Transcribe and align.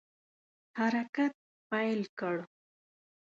حرکت 0.79 1.33
پیل 1.69 2.01
کړ. 2.19 2.37